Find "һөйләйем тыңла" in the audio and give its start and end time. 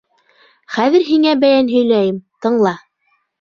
1.75-2.75